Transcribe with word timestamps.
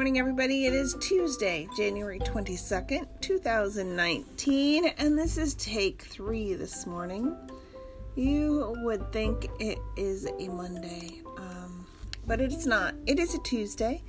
morning, 0.00 0.18
everybody. 0.18 0.64
It 0.64 0.72
is 0.72 0.96
Tuesday, 0.98 1.68
January 1.76 2.18
22nd, 2.20 3.06
2019, 3.20 4.86
and 4.96 5.18
this 5.18 5.36
is 5.36 5.52
take 5.56 6.00
three 6.04 6.54
this 6.54 6.86
morning. 6.86 7.36
You 8.16 8.76
would 8.78 9.12
think 9.12 9.50
it 9.58 9.78
is 9.98 10.24
a 10.24 10.48
Monday, 10.48 11.20
um, 11.36 11.86
but 12.26 12.40
it's 12.40 12.64
not. 12.64 12.94
It 13.04 13.18
is 13.18 13.34
a 13.34 13.40
Tuesday, 13.40 14.02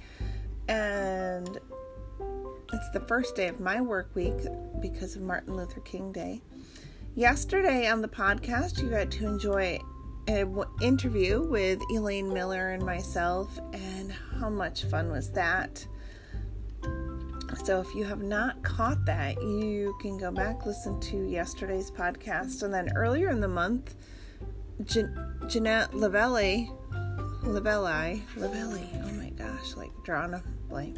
and 0.70 1.59
it's 2.71 2.89
the 2.94 3.03
first 3.05 3.35
day 3.35 3.49
of 3.49 3.59
my 3.59 3.81
work 3.81 4.16
week 4.16 4.48
because 4.80 5.17
of 5.17 5.23
Martin 5.23 5.58
Luther 5.58 5.81
King 5.81 6.13
Day. 6.13 6.41
Yesterday 7.16 7.89
on 7.89 8.02
the 8.02 8.08
podcast, 8.08 8.81
you 8.81 8.89
got 8.89 9.12
to 9.12 9.27
enjoy 9.27 9.77
an 10.30 10.63
interview 10.81 11.41
with 11.41 11.81
Elaine 11.91 12.34
Miller 12.34 12.71
and 12.71 12.84
myself, 12.84 13.59
and 13.73 14.12
how 14.40 14.49
much 14.49 14.84
fun 14.85 15.12
was 15.12 15.31
that? 15.31 15.85
So, 17.63 17.80
if 17.80 17.94
you 17.94 18.04
have 18.05 18.23
not 18.23 18.63
caught 18.63 19.05
that, 19.05 19.41
you 19.41 19.95
can 20.02 20.17
go 20.17 20.31
back 20.31 20.66
listen 20.66 20.99
to 21.02 21.27
yesterday's 21.27 21.91
podcast, 21.91 22.63
and 22.63 22.73
then 22.73 22.91
earlier 22.95 23.30
in 23.30 23.40
the 23.40 23.48
month, 23.48 23.95
Jan- 24.85 25.35
Jeanette 25.48 25.91
Lavelli, 25.91 26.70
Lavelli, 27.43 28.21
Lavelli, 28.35 28.88
oh 29.05 29.12
my 29.13 29.29
gosh, 29.32 29.76
like 29.76 29.91
drawing 30.04 30.34
a 30.34 30.43
blank, 30.70 30.98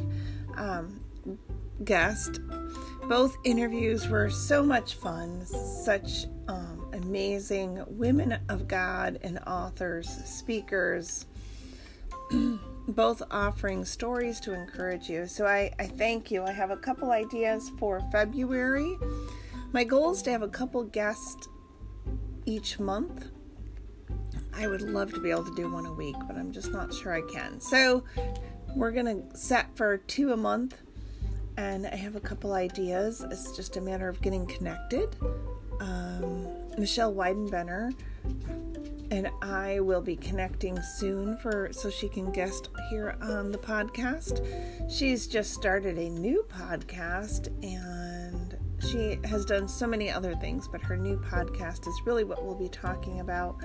um, 0.58 1.00
guest. 1.84 2.40
Both 3.10 3.36
interviews 3.44 4.08
were 4.08 4.30
so 4.30 4.64
much 4.64 4.96
fun, 4.96 5.46
such 5.46 6.26
um, 6.48 6.73
amazing 7.14 7.80
women 7.90 8.40
of 8.50 8.68
God 8.68 9.20
and 9.22 9.38
authors, 9.46 10.10
speakers, 10.26 11.28
both 12.88 13.22
offering 13.30 13.86
stories 13.86 14.40
to 14.40 14.52
encourage 14.52 15.12
you. 15.12 15.28
So 15.28 15.46
I, 15.46 15.72
I 15.78 15.86
thank 15.86 16.32
you. 16.32 16.44
I 16.44 16.52
have 16.52 16.72
a 16.72 16.76
couple 16.76 17.12
ideas 17.12 17.72
for 17.78 18.02
February. 18.12 18.98
My 19.74 19.84
goal 19.84 20.14
is 20.14 20.24
to 20.24 20.32
have 20.32 20.42
a 20.42 20.48
couple 20.48 20.82
guests 20.86 21.48
each 22.48 22.80
month. 22.80 23.28
I 24.52 24.66
would 24.66 24.82
love 24.82 25.14
to 25.14 25.20
be 25.20 25.30
able 25.30 25.46
to 25.46 25.54
do 25.54 25.72
one 25.72 25.86
a 25.86 25.94
week, 25.94 26.16
but 26.26 26.36
I'm 26.36 26.52
just 26.52 26.72
not 26.72 26.92
sure 26.92 27.14
I 27.14 27.22
can. 27.32 27.62
So 27.62 28.04
we're 28.76 28.92
going 28.92 29.06
to 29.06 29.38
set 29.38 29.68
for 29.78 29.98
two 29.98 30.34
a 30.34 30.38
month 30.38 30.82
and 31.58 31.86
I 31.86 31.96
have 31.96 32.16
a 32.16 32.20
couple 32.20 32.54
ideas. 32.54 33.24
It's 33.30 33.56
just 33.56 33.78
a 33.78 33.82
matter 33.82 34.10
of 34.10 34.20
getting 34.24 34.48
connected. 34.48 35.16
Michelle 36.84 37.14
Weidenbenner 37.14 37.94
and 39.10 39.30
I 39.42 39.80
will 39.80 40.02
be 40.02 40.18
connecting 40.18 40.78
soon 40.82 41.38
for 41.38 41.70
so 41.72 41.90
she 41.90 42.10
can 42.10 42.30
guest 42.30 42.72
here 42.90 43.16
on 43.22 43.54
the 43.54 43.58
podcast. 43.58 44.46
She's 44.92 45.26
just 45.26 45.54
started 45.54 45.98
a 45.98 46.10
new 46.10 46.46
podcast 46.50 47.48
and 47.64 48.58
she 48.86 49.18
has 49.24 49.46
done 49.46 49.66
so 49.66 49.88
many 49.88 50.12
other 50.12 50.36
things, 50.36 50.68
but 50.68 50.82
her 50.82 50.98
new 50.98 51.18
podcast 51.20 51.88
is 51.88 52.02
really 52.06 52.26
what 52.26 52.44
we'll 52.44 52.54
be 52.54 52.68
talking 52.68 53.22
about. 53.22 53.64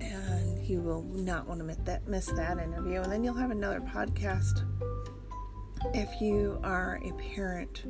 And 0.00 0.64
you 0.64 0.80
will 0.80 1.02
not 1.02 1.48
want 1.48 1.58
to 1.58 2.00
miss 2.06 2.26
that, 2.26 2.58
interview. 2.60 3.00
And 3.00 3.10
then 3.10 3.24
you'll 3.24 3.34
have 3.34 3.50
another 3.50 3.80
podcast 3.80 4.62
if 5.92 6.20
you 6.20 6.60
are 6.62 7.00
a 7.04 7.12
parent 7.34 7.82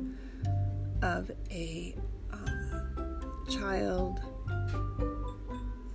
of 1.03 1.29
a 1.51 1.95
child 3.49 4.21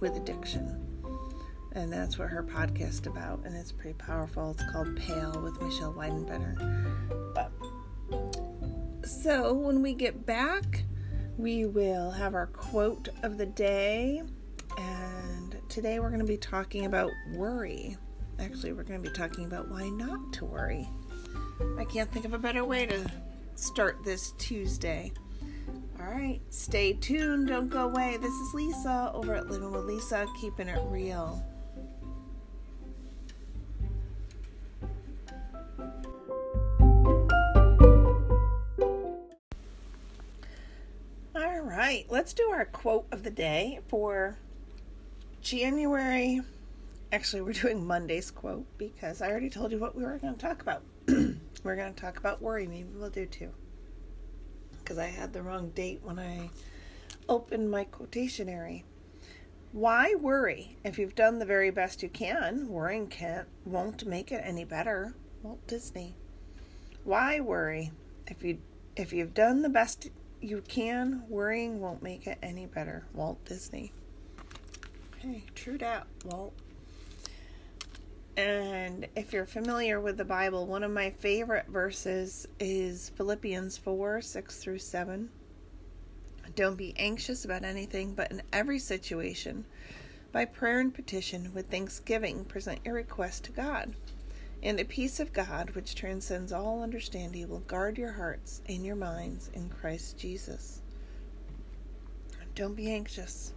with 0.00 0.16
addiction. 0.16 0.84
And 1.72 1.92
that's 1.92 2.18
what 2.18 2.28
her 2.28 2.42
podcast 2.42 3.06
about 3.06 3.44
and 3.44 3.54
it's 3.54 3.72
pretty 3.72 3.94
powerful. 3.94 4.52
It's 4.52 4.70
called 4.72 4.96
pale 4.96 5.40
with 5.42 5.60
michelle 5.60 5.92
weidenbenner 5.92 6.56
but 7.34 7.52
so 9.06 9.52
when 9.52 9.82
we 9.82 9.94
get 9.94 10.26
back 10.26 10.84
we 11.36 11.66
will 11.66 12.10
have 12.10 12.34
our 12.34 12.48
quote 12.48 13.08
of 13.22 13.38
the 13.38 13.46
day. 13.46 14.22
And 14.76 15.56
today 15.68 16.00
we're 16.00 16.08
going 16.08 16.20
to 16.20 16.26
be 16.26 16.36
talking 16.36 16.84
about 16.84 17.12
worry. 17.34 17.96
Actually 18.40 18.72
we're 18.72 18.82
going 18.82 19.02
to 19.02 19.08
be 19.08 19.14
talking 19.14 19.44
about 19.44 19.68
why 19.68 19.88
not 19.88 20.32
to 20.34 20.44
worry. 20.44 20.88
I 21.78 21.84
can't 21.84 22.10
think 22.10 22.24
of 22.24 22.34
a 22.34 22.38
better 22.38 22.64
way 22.64 22.86
to 22.86 23.10
start 23.54 24.04
this 24.04 24.32
Tuesday. 24.32 25.12
All 26.08 26.14
right, 26.14 26.40
stay 26.48 26.94
tuned. 26.94 27.48
Don't 27.48 27.68
go 27.68 27.84
away. 27.84 28.16
This 28.18 28.32
is 28.32 28.54
Lisa 28.54 29.10
over 29.12 29.34
at 29.34 29.50
Living 29.50 29.70
with 29.70 29.84
Lisa, 29.84 30.26
keeping 30.40 30.66
it 30.66 30.80
real. 30.86 31.44
All 41.36 41.60
right, 41.60 42.06
let's 42.08 42.32
do 42.32 42.44
our 42.44 42.64
quote 42.64 43.06
of 43.12 43.22
the 43.22 43.30
day 43.30 43.80
for 43.88 44.38
January. 45.42 46.40
Actually, 47.12 47.42
we're 47.42 47.52
doing 47.52 47.86
Monday's 47.86 48.30
quote 48.30 48.64
because 48.78 49.20
I 49.20 49.28
already 49.28 49.50
told 49.50 49.72
you 49.72 49.78
what 49.78 49.94
we 49.94 50.04
were 50.04 50.16
going 50.16 50.36
to 50.36 50.40
talk 50.40 50.62
about. 50.62 50.82
we're 51.06 51.76
going 51.76 51.92
to 51.92 52.00
talk 52.00 52.16
about 52.16 52.40
worry. 52.40 52.66
Maybe 52.66 52.88
we'll 52.96 53.10
do 53.10 53.26
two. 53.26 53.50
Because 54.88 55.04
I 55.04 55.08
had 55.08 55.34
the 55.34 55.42
wrong 55.42 55.68
date 55.74 56.00
when 56.02 56.18
I 56.18 56.48
opened 57.28 57.70
my 57.70 57.84
quotationary. 57.84 58.84
Why 59.72 60.14
worry? 60.14 60.78
If 60.82 60.98
you've 60.98 61.14
done 61.14 61.38
the 61.38 61.44
very 61.44 61.70
best 61.70 62.02
you 62.02 62.08
can, 62.08 62.66
worrying 62.68 63.06
can't 63.06 63.46
won't 63.66 64.06
make 64.06 64.32
it 64.32 64.40
any 64.42 64.64
better. 64.64 65.12
Walt 65.42 65.58
Disney. 65.66 66.14
Why 67.04 67.38
worry? 67.40 67.92
If 68.28 68.42
you 68.42 68.60
if 68.96 69.12
you've 69.12 69.34
done 69.34 69.60
the 69.60 69.68
best 69.68 70.08
you 70.40 70.62
can, 70.66 71.22
worrying 71.28 71.82
won't 71.82 72.02
make 72.02 72.26
it 72.26 72.38
any 72.42 72.64
better. 72.64 73.04
Walt 73.12 73.44
Disney. 73.44 73.92
Hey, 75.18 75.44
true 75.54 75.76
that, 75.76 76.06
Walt. 76.24 76.54
And 78.38 79.08
if 79.16 79.32
you're 79.32 79.46
familiar 79.46 80.00
with 80.00 80.16
the 80.16 80.24
Bible, 80.24 80.64
one 80.64 80.84
of 80.84 80.92
my 80.92 81.10
favorite 81.10 81.66
verses 81.66 82.46
is 82.60 83.08
Philippians 83.16 83.76
4 83.78 84.20
6 84.20 84.58
through 84.58 84.78
7. 84.78 85.28
Don't 86.54 86.76
be 86.76 86.94
anxious 86.96 87.44
about 87.44 87.64
anything, 87.64 88.14
but 88.14 88.30
in 88.30 88.42
every 88.52 88.78
situation, 88.78 89.64
by 90.30 90.44
prayer 90.44 90.78
and 90.78 90.94
petition, 90.94 91.52
with 91.52 91.68
thanksgiving, 91.68 92.44
present 92.44 92.78
your 92.84 92.94
request 92.94 93.42
to 93.46 93.50
God. 93.50 93.94
And 94.62 94.78
the 94.78 94.84
peace 94.84 95.18
of 95.18 95.32
God, 95.32 95.70
which 95.70 95.96
transcends 95.96 96.52
all 96.52 96.80
understanding, 96.80 97.48
will 97.48 97.58
guard 97.58 97.98
your 97.98 98.12
hearts 98.12 98.62
and 98.68 98.86
your 98.86 98.94
minds 98.94 99.50
in 99.52 99.68
Christ 99.68 100.16
Jesus. 100.16 100.80
Don't 102.54 102.76
be 102.76 102.88
anxious. 102.92 103.52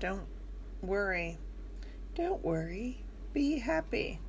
Don't 0.00 0.26
worry. 0.80 1.36
Don't 2.14 2.42
worry 2.42 3.03
be 3.34 3.58
happy. 3.58 4.20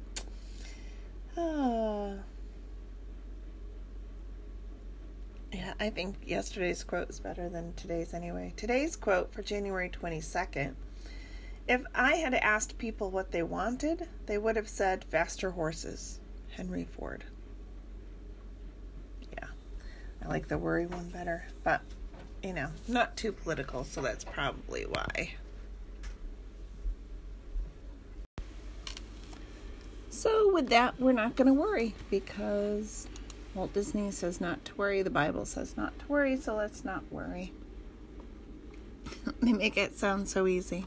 Ah. 1.38 2.14
Yeah, 5.54 5.74
I 5.80 5.90
think 5.90 6.18
yesterday's 6.26 6.84
quote 6.84 7.10
is 7.10 7.22
better 7.22 7.48
than 7.48 7.72
today's 7.76 8.14
anyway. 8.14 8.52
Today's 8.58 8.98
quote 8.98 9.32
for 9.32 9.42
January 9.42 9.90
22nd 9.90 10.74
If 11.66 11.82
I 11.96 12.16
had 12.16 12.34
asked 12.34 12.78
people 12.78 13.10
what 13.10 13.32
they 13.32 13.42
wanted, 13.42 14.10
they 14.26 14.38
would 14.38 14.58
have 14.58 14.68
said 14.68 15.06
faster 15.06 15.52
horses. 15.52 16.20
Henry 16.58 16.84
Ford. 16.84 17.24
Yeah, 19.32 19.48
I 20.22 20.28
like 20.28 20.50
the 20.50 20.58
worry 20.58 20.88
one 20.88 21.08
better, 21.08 21.46
but 21.64 21.80
you 22.44 22.52
know, 22.52 22.68
not 22.90 23.16
too 23.16 23.32
political, 23.32 23.86
so 23.86 24.02
that's 24.02 24.26
probably 24.26 24.84
why. 24.84 25.36
So, 30.26 30.45
with 30.56 30.70
that, 30.70 31.00
we're 31.00 31.12
not 31.12 31.36
going 31.36 31.48
to 31.48 31.54
worry 31.54 31.94
because 32.10 33.08
Walt 33.54 33.74
Disney 33.74 34.10
says 34.10 34.40
not 34.40 34.64
to 34.66 34.76
worry, 34.76 35.02
the 35.02 35.10
Bible 35.10 35.46
says 35.46 35.76
not 35.76 36.00
to 36.00 36.06
worry, 36.08 36.38
so 36.38 36.56
let's 36.56 36.86
not 36.86 37.04
worry. 37.12 37.52
they 39.42 39.52
make 39.52 39.76
it 39.76 40.00
sound 40.00 40.30
so 40.30 40.48
easy. 40.48 40.86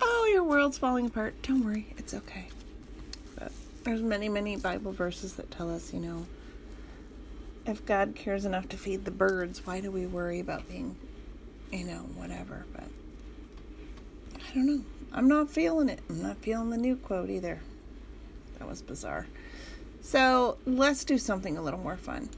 Oh, 0.00 0.28
your 0.32 0.42
world's 0.42 0.78
falling 0.78 1.06
apart. 1.06 1.34
Don't 1.42 1.64
worry, 1.64 1.94
it's 1.98 2.14
okay. 2.14 2.48
But 3.38 3.52
there's 3.84 4.00
many, 4.00 4.30
many 4.30 4.56
Bible 4.56 4.92
verses 4.92 5.34
that 5.34 5.50
tell 5.50 5.72
us, 5.72 5.92
you 5.92 6.00
know, 6.00 6.26
if 7.66 7.84
God 7.84 8.14
cares 8.14 8.46
enough 8.46 8.70
to 8.70 8.78
feed 8.78 9.04
the 9.04 9.10
birds, 9.10 9.66
why 9.66 9.80
do 9.82 9.90
we 9.90 10.06
worry 10.06 10.40
about 10.40 10.66
being, 10.66 10.96
you 11.70 11.84
know, 11.84 12.06
whatever? 12.16 12.64
But 12.72 12.84
I 14.34 14.54
don't 14.54 14.66
know. 14.66 14.82
I'm 15.12 15.28
not 15.28 15.50
feeling 15.50 15.90
it. 15.90 16.00
I'm 16.08 16.22
not 16.22 16.38
feeling 16.38 16.70
the 16.70 16.78
new 16.78 16.96
quote 16.96 17.28
either. 17.28 17.60
That 18.58 18.68
was 18.68 18.82
bizarre. 18.82 19.26
So 20.00 20.58
let's 20.66 21.04
do 21.04 21.18
something 21.18 21.56
a 21.56 21.62
little 21.62 21.80
more 21.80 21.96
fun. 21.96 22.28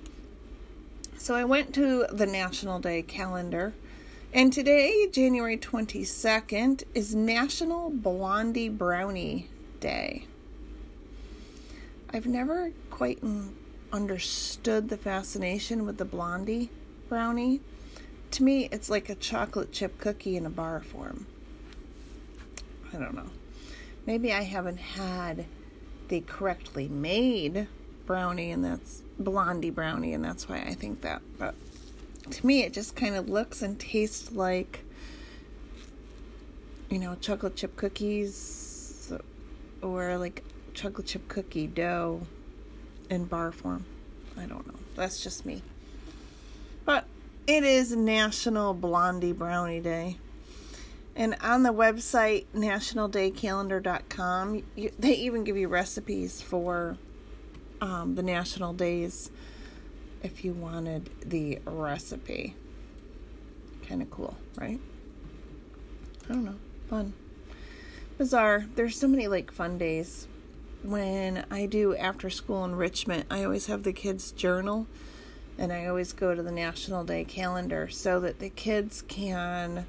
So 1.18 1.34
I 1.34 1.44
went 1.44 1.74
to 1.74 2.06
the 2.10 2.26
National 2.26 2.78
Day 2.78 3.02
calendar, 3.02 3.74
and 4.32 4.52
today, 4.52 5.08
January 5.10 5.56
22nd, 5.56 6.84
is 6.94 7.14
National 7.14 7.90
Blondie 7.90 8.68
Brownie 8.68 9.48
Day. 9.80 10.26
I've 12.10 12.26
never 12.26 12.72
quite 12.90 13.18
understood 13.92 14.88
the 14.88 14.96
fascination 14.96 15.84
with 15.84 15.98
the 15.98 16.04
blondie 16.04 16.70
brownie. 17.08 17.60
To 18.32 18.42
me, 18.42 18.68
it's 18.70 18.88
like 18.88 19.08
a 19.08 19.14
chocolate 19.14 19.72
chip 19.72 19.98
cookie 19.98 20.36
in 20.36 20.46
a 20.46 20.50
bar 20.50 20.80
form. 20.80 21.26
I 22.92 22.98
don't 22.98 23.14
know. 23.14 23.30
Maybe 24.06 24.32
I 24.32 24.42
haven't 24.42 24.78
had 24.78 25.46
the 26.08 26.20
correctly 26.22 26.88
made 26.88 27.68
brownie, 28.06 28.50
and 28.50 28.64
that's 28.64 29.02
blondie 29.18 29.70
brownie, 29.70 30.14
and 30.14 30.24
that's 30.24 30.48
why 30.48 30.58
I 30.58 30.74
think 30.74 31.02
that. 31.02 31.22
But 31.38 31.54
to 32.30 32.46
me, 32.46 32.62
it 32.62 32.72
just 32.72 32.96
kind 32.96 33.14
of 33.14 33.28
looks 33.28 33.62
and 33.62 33.78
tastes 33.78 34.32
like, 34.32 34.84
you 36.90 36.98
know, 36.98 37.16
chocolate 37.20 37.56
chip 37.56 37.76
cookies 37.76 39.12
or 39.82 40.16
like 40.18 40.42
chocolate 40.74 41.06
chip 41.06 41.28
cookie 41.28 41.66
dough 41.66 42.26
in 43.10 43.24
bar 43.24 43.52
form. 43.52 43.84
I 44.36 44.46
don't 44.46 44.66
know. 44.66 44.78
That's 44.94 45.22
just 45.22 45.44
me. 45.44 45.62
But 46.84 47.04
it 47.46 47.64
is 47.64 47.94
National 47.94 48.74
Blondie 48.74 49.32
Brownie 49.32 49.80
Day. 49.80 50.16
And 51.18 51.36
on 51.40 51.64
the 51.64 51.72
website, 51.72 52.46
nationaldaycalendar.com, 52.54 54.62
you, 54.76 54.92
they 54.96 55.14
even 55.14 55.42
give 55.42 55.56
you 55.56 55.66
recipes 55.66 56.40
for 56.40 56.96
um, 57.80 58.14
the 58.14 58.22
national 58.22 58.72
days 58.72 59.32
if 60.22 60.44
you 60.44 60.52
wanted 60.52 61.10
the 61.28 61.58
recipe. 61.64 62.54
Kind 63.88 64.00
of 64.00 64.08
cool, 64.12 64.36
right? 64.60 64.78
I 66.30 66.32
don't 66.32 66.44
know. 66.44 66.54
Fun. 66.88 67.14
Bizarre. 68.16 68.66
There's 68.76 68.96
so 68.96 69.08
many 69.08 69.26
like 69.26 69.50
fun 69.50 69.76
days. 69.76 70.28
When 70.84 71.44
I 71.50 71.66
do 71.66 71.96
after 71.96 72.30
school 72.30 72.64
enrichment, 72.64 73.26
I 73.28 73.42
always 73.42 73.66
have 73.66 73.82
the 73.82 73.92
kids 73.92 74.30
journal 74.30 74.86
and 75.58 75.72
I 75.72 75.86
always 75.86 76.12
go 76.12 76.36
to 76.36 76.44
the 76.44 76.52
National 76.52 77.02
Day 77.02 77.24
calendar 77.24 77.88
so 77.88 78.20
that 78.20 78.38
the 78.38 78.50
kids 78.50 79.02
can, 79.02 79.86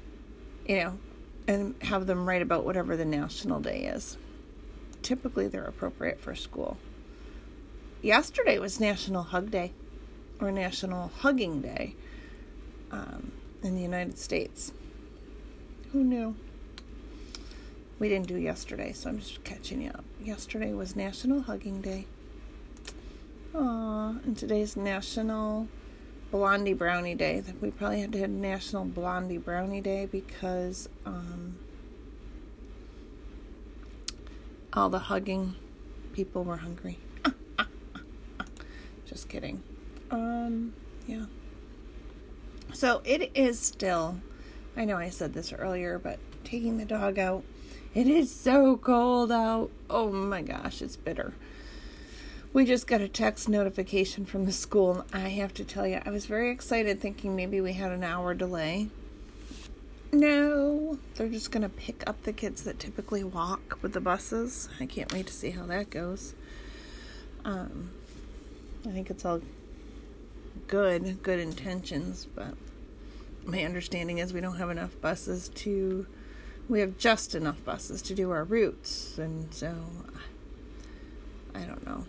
you 0.66 0.78
know, 0.78 0.98
and 1.46 1.74
have 1.82 2.06
them 2.06 2.28
write 2.28 2.42
about 2.42 2.64
whatever 2.64 2.96
the 2.96 3.04
national 3.04 3.60
day 3.60 3.84
is. 3.84 4.16
Typically, 5.02 5.48
they're 5.48 5.64
appropriate 5.64 6.20
for 6.20 6.34
school. 6.34 6.76
Yesterday 8.02 8.58
was 8.58 8.80
National 8.80 9.24
Hug 9.24 9.50
Day 9.50 9.72
or 10.40 10.50
National 10.50 11.08
Hugging 11.18 11.60
Day 11.60 11.94
um, 12.90 13.32
in 13.62 13.74
the 13.74 13.82
United 13.82 14.18
States. 14.18 14.72
Who 15.92 16.04
knew? 16.04 16.34
We 17.98 18.08
didn't 18.08 18.28
do 18.28 18.36
yesterday, 18.36 18.92
so 18.92 19.10
I'm 19.10 19.18
just 19.18 19.44
catching 19.44 19.82
you 19.82 19.90
up. 19.90 20.04
Yesterday 20.22 20.72
was 20.72 20.96
National 20.96 21.42
Hugging 21.42 21.82
Day. 21.82 22.06
Aw, 23.54 24.08
and 24.24 24.38
today's 24.38 24.76
National 24.76 25.68
Blondie 26.30 26.74
Brownie 26.74 27.14
Day. 27.14 27.42
We 27.60 27.70
probably 27.70 28.00
had 28.00 28.12
to 28.12 28.18
have 28.20 28.30
National 28.30 28.84
Blondie 28.84 29.38
Brownie 29.38 29.80
Day 29.80 30.06
because 30.06 30.88
um, 31.04 31.56
all 34.72 34.88
the 34.88 34.98
hugging 35.00 35.56
people 36.12 36.44
were 36.44 36.58
hungry. 36.58 36.98
Just 39.06 39.28
kidding. 39.28 39.62
Um, 40.10 40.72
yeah. 41.06 41.26
So 42.72 43.02
it 43.04 43.32
is 43.34 43.58
still, 43.58 44.20
I 44.76 44.84
know 44.84 44.96
I 44.96 45.10
said 45.10 45.34
this 45.34 45.52
earlier, 45.52 45.98
but 45.98 46.20
taking 46.44 46.78
the 46.78 46.84
dog 46.84 47.18
out, 47.18 47.42
it 47.92 48.06
is 48.06 48.32
so 48.32 48.76
cold 48.76 49.32
out. 49.32 49.70
Oh 49.88 50.10
my 50.12 50.42
gosh, 50.42 50.80
it's 50.80 50.96
bitter. 50.96 51.34
We 52.52 52.64
just 52.64 52.88
got 52.88 53.00
a 53.00 53.06
text 53.06 53.48
notification 53.48 54.26
from 54.26 54.44
the 54.44 54.50
school, 54.50 55.04
I 55.12 55.28
have 55.28 55.54
to 55.54 55.64
tell 55.64 55.86
you, 55.86 56.00
I 56.04 56.10
was 56.10 56.26
very 56.26 56.50
excited 56.50 57.00
thinking 57.00 57.36
maybe 57.36 57.60
we 57.60 57.74
had 57.74 57.92
an 57.92 58.02
hour 58.02 58.34
delay. 58.34 58.88
No, 60.10 60.98
they're 61.14 61.28
just 61.28 61.52
going 61.52 61.62
to 61.62 61.68
pick 61.68 62.02
up 62.08 62.24
the 62.24 62.32
kids 62.32 62.62
that 62.62 62.80
typically 62.80 63.22
walk 63.22 63.78
with 63.82 63.92
the 63.92 64.00
buses. 64.00 64.68
I 64.80 64.86
can't 64.86 65.12
wait 65.12 65.28
to 65.28 65.32
see 65.32 65.50
how 65.50 65.64
that 65.66 65.90
goes. 65.90 66.34
Um, 67.44 67.92
I 68.84 68.90
think 68.90 69.10
it's 69.10 69.24
all 69.24 69.40
good, 70.66 71.22
good 71.22 71.38
intentions, 71.38 72.26
but 72.34 72.54
my 73.44 73.62
understanding 73.62 74.18
is 74.18 74.32
we 74.32 74.40
don't 74.40 74.56
have 74.56 74.70
enough 74.70 75.00
buses 75.00 75.50
to, 75.50 76.04
we 76.68 76.80
have 76.80 76.98
just 76.98 77.36
enough 77.36 77.64
buses 77.64 78.02
to 78.02 78.14
do 78.14 78.32
our 78.32 78.42
routes, 78.42 79.18
and 79.18 79.54
so 79.54 79.72
I 81.54 81.60
don't 81.60 81.86
know 81.86 82.06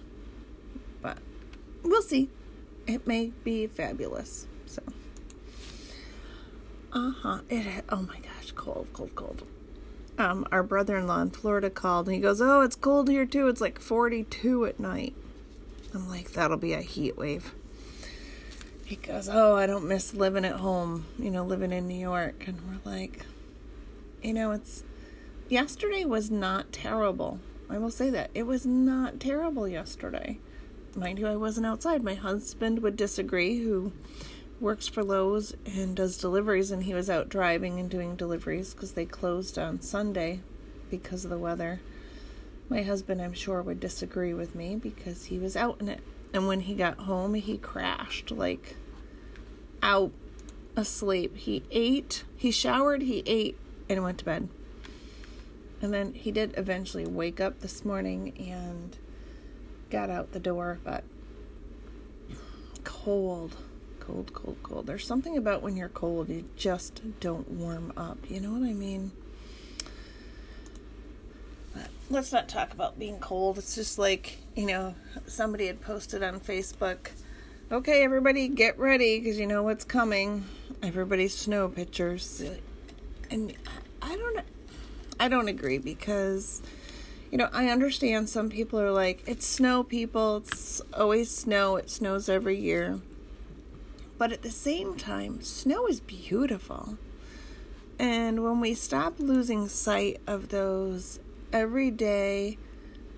we'll 1.83 2.01
see. 2.01 2.29
It 2.87 3.05
may 3.07 3.31
be 3.43 3.67
fabulous. 3.67 4.47
So, 4.65 4.81
uh 6.93 7.11
huh. 7.11 7.39
It. 7.49 7.83
Oh 7.89 8.01
my 8.01 8.19
gosh, 8.19 8.51
cold, 8.55 8.87
cold, 8.93 9.15
cold. 9.15 9.43
Um, 10.17 10.45
our 10.51 10.61
brother-in-law 10.63 11.21
in 11.21 11.29
Florida 11.31 11.69
called 11.69 12.07
and 12.07 12.15
he 12.15 12.21
goes, 12.21 12.41
"Oh, 12.41 12.61
it's 12.61 12.75
cold 12.75 13.09
here 13.09 13.25
too. 13.25 13.47
It's 13.47 13.61
like 13.61 13.79
42 13.79 14.65
at 14.65 14.79
night." 14.79 15.15
I'm 15.93 16.07
like, 16.07 16.31
"That'll 16.33 16.57
be 16.57 16.73
a 16.73 16.81
heat 16.81 17.17
wave." 17.17 17.53
He 18.85 18.97
goes, 18.97 19.29
"Oh, 19.29 19.55
I 19.55 19.67
don't 19.67 19.87
miss 19.87 20.13
living 20.13 20.45
at 20.45 20.57
home. 20.57 21.05
You 21.17 21.31
know, 21.31 21.45
living 21.45 21.71
in 21.71 21.87
New 21.87 21.99
York." 21.99 22.43
And 22.47 22.59
we're 22.67 22.91
like, 22.91 23.25
"You 24.21 24.33
know, 24.33 24.51
it's 24.51 24.83
yesterday 25.49 26.05
was 26.05 26.29
not 26.29 26.71
terrible. 26.71 27.39
I 27.69 27.77
will 27.77 27.91
say 27.91 28.09
that 28.09 28.31
it 28.33 28.43
was 28.43 28.65
not 28.65 29.19
terrible 29.19 29.67
yesterday." 29.67 30.39
Mind 30.95 31.19
you, 31.19 31.27
I 31.27 31.35
wasn't 31.35 31.65
outside. 31.65 32.03
My 32.03 32.15
husband 32.15 32.79
would 32.79 32.95
disagree, 32.95 33.59
who 33.59 33.91
works 34.59 34.87
for 34.87 35.03
Lowe's 35.03 35.55
and 35.65 35.95
does 35.95 36.17
deliveries, 36.17 36.71
and 36.71 36.83
he 36.83 36.93
was 36.93 37.09
out 37.09 37.29
driving 37.29 37.79
and 37.79 37.89
doing 37.89 38.15
deliveries 38.15 38.73
because 38.73 38.93
they 38.93 39.05
closed 39.05 39.57
on 39.57 39.81
Sunday 39.81 40.41
because 40.89 41.23
of 41.23 41.31
the 41.31 41.37
weather. 41.37 41.79
My 42.69 42.83
husband, 42.83 43.21
I'm 43.21 43.33
sure, 43.33 43.61
would 43.61 43.79
disagree 43.79 44.33
with 44.33 44.55
me 44.55 44.75
because 44.75 45.25
he 45.25 45.37
was 45.37 45.57
out 45.57 45.81
in 45.81 45.89
it. 45.89 46.01
And 46.33 46.47
when 46.47 46.61
he 46.61 46.75
got 46.75 46.99
home, 46.99 47.33
he 47.33 47.57
crashed 47.57 48.31
like 48.31 48.75
out 49.83 50.11
asleep. 50.75 51.35
He 51.37 51.63
ate, 51.71 52.23
he 52.37 52.51
showered, 52.51 53.01
he 53.01 53.23
ate, 53.25 53.57
and 53.89 54.03
went 54.03 54.19
to 54.19 54.25
bed. 54.25 54.47
And 55.81 55.93
then 55.93 56.13
he 56.13 56.31
did 56.31 56.53
eventually 56.57 57.05
wake 57.05 57.41
up 57.41 57.59
this 57.59 57.83
morning 57.83 58.33
and 58.37 58.97
got 59.91 60.09
out 60.09 60.31
the 60.31 60.39
door, 60.39 60.79
but 60.83 61.03
cold, 62.83 63.55
cold, 63.99 64.33
cold, 64.33 64.57
cold. 64.63 64.87
There's 64.87 65.05
something 65.05 65.37
about 65.37 65.61
when 65.61 65.75
you're 65.75 65.89
cold, 65.89 66.29
you 66.29 66.45
just 66.55 67.01
don't 67.19 67.49
warm 67.51 67.93
up. 67.95 68.17
You 68.29 68.39
know 68.39 68.51
what 68.51 68.67
I 68.67 68.73
mean? 68.73 69.11
But 71.75 71.89
let's 72.09 72.31
not 72.31 72.49
talk 72.49 72.73
about 72.73 72.97
being 72.97 73.19
cold. 73.19 73.57
It's 73.57 73.75
just 73.75 73.99
like, 73.99 74.37
you 74.55 74.65
know, 74.65 74.95
somebody 75.27 75.67
had 75.67 75.81
posted 75.81 76.23
on 76.23 76.39
Facebook, 76.39 77.11
okay, 77.71 78.03
everybody 78.03 78.47
get 78.47 78.77
ready 78.79 79.19
because 79.19 79.39
you 79.39 79.47
know 79.47 79.63
what's 79.63 79.85
coming. 79.85 80.45
Everybody's 80.81 81.35
snow 81.35 81.69
pictures. 81.69 82.43
And 83.29 83.53
I 84.01 84.15
don't 84.15 84.39
I 85.19 85.27
don't 85.27 85.47
agree 85.47 85.77
because 85.77 86.61
you 87.31 87.37
know, 87.37 87.49
I 87.53 87.69
understand 87.69 88.27
some 88.27 88.49
people 88.49 88.79
are 88.79 88.91
like, 88.91 89.23
it's 89.25 89.45
snow, 89.45 89.83
people. 89.83 90.37
It's 90.37 90.81
always 90.93 91.31
snow. 91.31 91.77
It 91.77 91.89
snows 91.89 92.27
every 92.27 92.59
year. 92.59 92.99
But 94.17 94.33
at 94.33 94.41
the 94.41 94.51
same 94.51 94.97
time, 94.97 95.41
snow 95.41 95.87
is 95.87 96.01
beautiful. 96.01 96.97
And 97.97 98.43
when 98.43 98.59
we 98.59 98.73
stop 98.73 99.13
losing 99.17 99.69
sight 99.69 100.19
of 100.27 100.49
those 100.49 101.19
everyday 101.53 102.57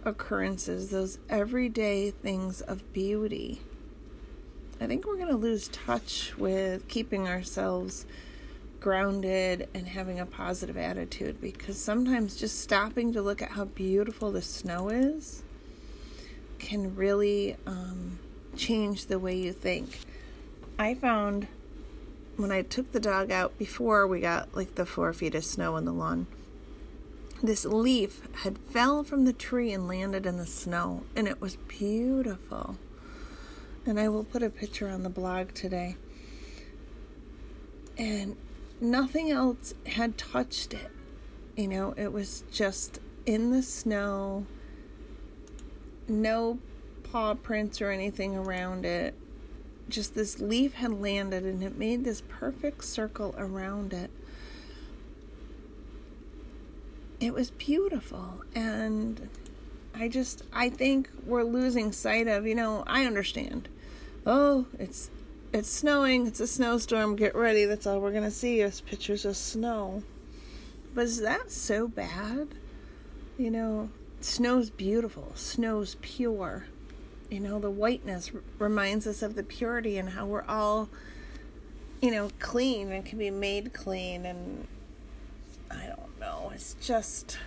occurrences, 0.06 0.92
those 0.92 1.18
everyday 1.28 2.12
things 2.12 2.62
of 2.62 2.94
beauty, 2.94 3.62
I 4.80 4.86
think 4.86 5.08
we're 5.08 5.18
going 5.18 5.30
to 5.30 5.36
lose 5.36 5.70
touch 5.70 6.34
with 6.38 6.88
keeping 6.88 7.28
ourselves 7.28 8.06
grounded 8.84 9.70
and 9.74 9.88
having 9.88 10.20
a 10.20 10.26
positive 10.26 10.76
attitude 10.76 11.40
because 11.40 11.82
sometimes 11.82 12.36
just 12.36 12.60
stopping 12.60 13.14
to 13.14 13.22
look 13.22 13.42
at 13.42 13.52
how 13.52 13.64
beautiful 13.64 14.34
the 14.34 14.42
snow 14.42 14.90
is 14.90 15.42
can 16.60 16.94
really 16.94 17.56
um, 17.66 18.20
change 18.58 19.06
the 19.06 19.18
way 19.18 19.38
you 19.38 19.54
think. 19.54 20.00
I 20.78 20.96
found 20.96 21.48
when 22.36 22.52
I 22.52 22.62
took 22.62 22.92
the 22.92 23.00
dog 23.00 23.32
out 23.32 23.58
before 23.58 24.06
we 24.06 24.20
got 24.20 24.54
like 24.54 24.76
the 24.76 24.86
four 24.86 25.14
feet 25.14 25.34
of 25.34 25.46
snow 25.46 25.78
in 25.78 25.86
the 25.86 25.94
lawn, 25.94 26.28
this 27.42 27.64
leaf 27.64 28.22
had 28.42 28.58
fell 28.58 29.06
from 29.06 29.24
the 29.24 29.34
tree 29.34 29.72
and 29.72 29.88
landed 29.88 30.26
in 30.26 30.38
the 30.38 30.46
snow, 30.46 31.04
and 31.16 31.26
it 31.26 31.40
was 31.40 31.56
beautiful. 31.56 32.78
And 33.86 33.98
I 33.98 34.10
will 34.10 34.26
put 34.26 34.44
a 34.44 34.50
picture 34.50 34.90
on 34.90 35.04
the 35.04 35.10
blog 35.10 35.54
today. 35.54 35.96
And 37.98 38.36
nothing 38.84 39.32
else 39.32 39.74
had 39.86 40.18
touched 40.18 40.74
it. 40.74 40.92
You 41.56 41.68
know, 41.68 41.94
it 41.98 42.12
was 42.12 42.44
just 42.52 43.00
in 43.26 43.52
the 43.52 43.64
snow, 43.64 44.46
no 46.08 46.60
paw 47.04 47.36
prints 47.36 47.82
or 47.82 47.92
anything 47.92 48.36
around 48.36 48.86
it. 48.86 49.16
Just 49.90 50.16
this 50.16 50.40
leaf 50.40 50.74
had 50.74 50.92
landed 50.92 51.44
and 51.44 51.64
it 51.64 51.78
made 51.78 52.04
this 52.04 52.22
perfect 52.28 52.84
circle 52.84 53.36
around 53.38 53.94
it. 53.94 54.10
It 57.20 57.34
was 57.34 57.52
beautiful. 57.52 58.42
And 58.56 59.30
I 59.94 60.08
just, 60.08 60.44
I 60.52 60.70
think 60.70 61.10
we're 61.26 61.44
losing 61.44 61.92
sight 61.92 62.28
of, 62.28 62.48
you 62.48 62.56
know, 62.56 62.84
I 62.88 63.06
understand. 63.06 63.70
Oh, 64.26 64.66
it's 64.80 65.10
it's 65.54 65.70
snowing, 65.70 66.26
it's 66.26 66.40
a 66.40 66.48
snowstorm, 66.48 67.16
get 67.16 67.36
ready, 67.36 67.66
that's 67.66 67.86
all 67.86 68.02
we're 68.02 68.12
gonna 68.12 68.32
see 68.32 68.60
is 68.62 68.82
pictures 68.82 69.24
of 69.24 69.38
snow. 69.38 70.02
But 70.96 71.06
is 71.06 71.22
that 71.22 71.52
so 71.52 71.88
bad? 71.88 72.50
You 73.38 73.52
know, 73.52 73.90
snow's 74.20 74.72
beautiful, 74.72 75.32
snow's 75.36 75.96
pure. 76.02 76.66
You 77.30 77.40
know, 77.40 77.60
the 77.60 77.70
whiteness 77.70 78.32
r- 78.34 78.42
reminds 78.60 79.06
us 79.06 79.22
of 79.22 79.36
the 79.36 79.44
purity 79.44 79.98
and 79.98 80.10
how 80.10 80.26
we're 80.26 80.46
all, 80.48 80.90
you 82.02 82.12
know, 82.12 82.30
clean 82.40 82.92
and 82.92 83.06
can 83.06 83.20
be 83.20 83.32
made 83.32 83.74
clean. 83.74 84.26
And 84.26 84.68
I 85.70 85.86
don't 85.86 86.20
know, 86.20 86.52
it's 86.54 86.76
just, 86.82 87.38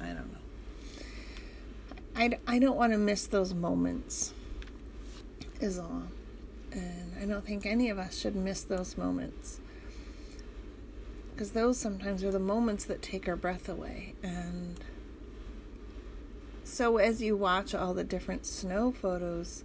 I 0.00 0.06
don't 0.06 0.32
know. 0.32 0.38
I, 2.16 2.38
I 2.48 2.58
don't 2.58 2.76
want 2.76 2.92
to 2.92 2.98
miss 2.98 3.26
those 3.28 3.54
moments, 3.54 4.32
is 5.60 5.78
all. 5.78 6.04
And 6.72 7.14
I 7.20 7.24
don't 7.24 7.44
think 7.44 7.64
any 7.66 7.88
of 7.88 7.98
us 7.98 8.18
should 8.18 8.36
miss 8.36 8.62
those 8.62 8.96
moments 8.96 9.60
because 11.38 11.52
those 11.52 11.78
sometimes 11.78 12.24
are 12.24 12.32
the 12.32 12.40
moments 12.40 12.84
that 12.86 13.00
take 13.00 13.28
our 13.28 13.36
breath 13.36 13.68
away. 13.68 14.14
And 14.24 14.80
so, 16.64 16.96
as 16.96 17.22
you 17.22 17.36
watch 17.36 17.76
all 17.76 17.94
the 17.94 18.02
different 18.02 18.44
snow 18.44 18.90
photos, 18.90 19.62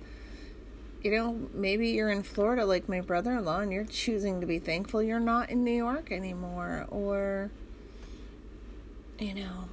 you 1.02 1.10
know, 1.10 1.50
maybe 1.52 1.90
you're 1.90 2.12
in 2.12 2.22
Florida 2.22 2.64
like 2.64 2.88
my 2.88 3.02
brother 3.02 3.34
in 3.34 3.46
law 3.46 3.60
and 3.60 3.74
you're 3.74 3.86
choosing 3.86 4.40
to 4.40 4.46
be 4.46 4.60
thankful 4.60 5.02
you're 5.02 5.20
not 5.20 5.50
in 5.50 5.64
New 5.64 5.76
York 5.76 6.12
anymore. 6.12 6.86
Or, 6.92 7.50
you 9.18 9.34
know, 9.34 9.66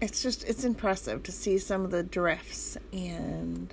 it's 0.00 0.20
just, 0.20 0.42
it's 0.44 0.64
impressive 0.64 1.22
to 1.22 1.30
see 1.30 1.58
some 1.58 1.84
of 1.84 1.92
the 1.92 2.02
drifts 2.02 2.76
and 2.92 3.72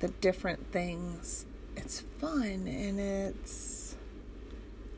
the 0.00 0.08
different 0.08 0.70
things. 0.72 1.46
It's 1.76 2.00
fun 2.00 2.66
and 2.66 3.00
it's 3.00 3.96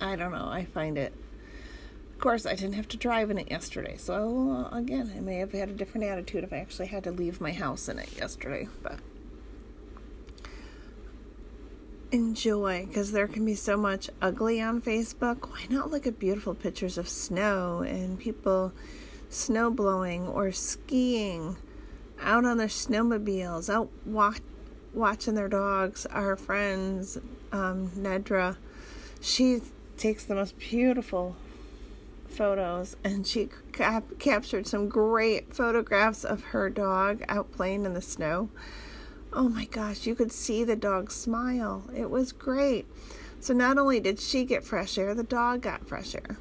I 0.01 0.17
don't 0.17 0.33
know. 0.33 0.49
I 0.49 0.65
find 0.65 0.99
it. 0.99 1.13
Of 2.13 2.21
course, 2.21 2.47
I 2.47 2.55
didn't 2.55 2.75
have 2.75 2.89
to 2.89 2.97
drive 2.97 3.31
in 3.31 3.39
it 3.39 3.51
yesterday, 3.51 3.97
so 3.99 4.69
again, 4.73 5.13
I 5.15 5.21
may 5.21 5.37
have 5.37 5.53
had 5.53 5.69
a 5.69 5.75
different 5.75 6.07
attitude 6.07 6.45
if 6.45 6.53
I 6.53 6.59
actually 6.59 6.87
had 6.87 7.05
to 7.05 7.11
leave 7.11 7.41
my 7.41 7.53
house 7.53 7.89
in 7.89 7.99
it 7.99 8.17
yesterday. 8.17 8.69
But 8.83 9.01
enjoy, 12.11 12.87
because 12.87 13.13
there 13.13 13.29
can 13.29 13.45
be 13.45 13.55
so 13.55 13.77
much 13.77 14.09
ugly 14.23 14.61
on 14.61 14.81
Facebook. 14.81 15.51
Why 15.51 15.67
not 15.69 15.91
look 15.91 16.07
at 16.07 16.19
beautiful 16.19 16.55
pictures 16.55 16.97
of 16.97 17.09
snow 17.09 17.81
and 17.81 18.19
people 18.19 18.73
snow 19.29 19.71
blowing 19.71 20.27
or 20.27 20.53
skiing 20.53 21.57
out 22.21 22.45
on 22.45 22.57
their 22.57 22.69
snowmobiles, 22.69 23.69
out 23.69 23.91
walk, 24.07 24.41
watching 24.97 25.35
their 25.35 25.49
dogs? 25.49 26.07
Our 26.07 26.37
friends, 26.37 27.19
um, 27.53 27.91
Nedra, 27.91 28.57
she 29.21 29.61
takes 29.97 30.25
the 30.25 30.35
most 30.35 30.59
beautiful 30.59 31.37
photos 32.29 32.97
and 33.05 33.27
she 33.27 33.49
cap- 33.73 34.19
captured 34.19 34.67
some 34.67 34.89
great 34.89 35.55
photographs 35.55 36.25
of 36.25 36.43
her 36.45 36.69
dog 36.69 37.23
out 37.29 37.53
playing 37.53 37.85
in 37.85 37.95
the 37.95 38.03
snow. 38.03 38.51
Oh 39.33 39.49
my 39.49 39.67
gosh, 39.67 40.07
you 40.07 40.15
could 40.15 40.33
see 40.33 40.65
the 40.65 40.77
dog 40.77 41.11
smile. 41.11 41.85
It 41.95 42.11
was 42.11 42.33
great. 42.33 42.87
So 43.41 43.53
not 43.53 43.79
only 43.79 44.01
did 44.01 44.19
she 44.19 44.45
get 44.45 44.65
fresh 44.65 44.99
air, 44.99 45.15
the 45.15 45.23
dog 45.23 45.63
got 45.63 45.87
fresh 45.87 46.15
air. 46.15 46.39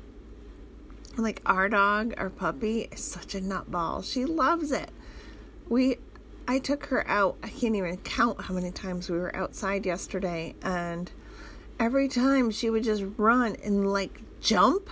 Like 1.17 1.41
our 1.45 1.69
dog, 1.69 2.13
our 2.17 2.29
puppy, 2.29 2.89
is 2.91 3.01
such 3.01 3.35
a 3.35 3.39
nutball. 3.39 4.03
She 4.03 4.25
loves 4.25 4.71
it. 4.71 4.89
We 5.69 5.97
I 6.47 6.59
took 6.59 6.85
her 6.87 7.07
out. 7.07 7.37
I 7.41 7.49
can't 7.49 7.75
even 7.75 7.97
count 7.97 8.41
how 8.41 8.53
many 8.53 8.71
times 8.71 9.09
we 9.09 9.17
were 9.17 9.35
outside 9.35 9.85
yesterday 9.85 10.53
and 10.61 11.11
every 11.79 12.07
time 12.07 12.51
she 12.51 12.69
would 12.69 12.83
just 12.83 13.03
run 13.17 13.55
and 13.63 13.91
like 13.91 14.21
jump 14.41 14.89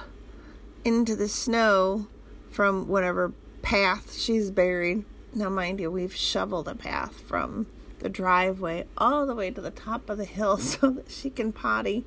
into 0.83 1.15
the 1.15 1.27
snow 1.27 2.07
from 2.49 2.87
whatever 2.87 3.33
path 3.61 4.17
she's 4.17 4.51
buried. 4.51 5.05
Now, 5.33 5.49
mind 5.49 5.79
you, 5.79 5.89
we've 5.91 6.15
shoveled 6.15 6.67
a 6.67 6.75
path 6.75 7.19
from 7.21 7.67
the 7.99 8.09
driveway 8.09 8.85
all 8.97 9.25
the 9.25 9.35
way 9.35 9.49
to 9.51 9.61
the 9.61 9.71
top 9.71 10.09
of 10.09 10.17
the 10.17 10.25
hill 10.25 10.57
so 10.59 10.89
that 10.89 11.11
she 11.11 11.29
can 11.29 11.51
potty. 11.51 12.03